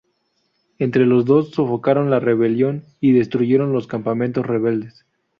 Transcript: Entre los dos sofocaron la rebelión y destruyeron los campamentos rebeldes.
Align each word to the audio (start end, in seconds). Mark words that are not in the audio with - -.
Entre 0.79 1.05
los 1.05 1.25
dos 1.25 1.51
sofocaron 1.51 2.09
la 2.09 2.19
rebelión 2.19 2.85
y 2.99 3.11
destruyeron 3.11 3.71
los 3.71 3.85
campamentos 3.85 4.47
rebeldes. 4.47 5.05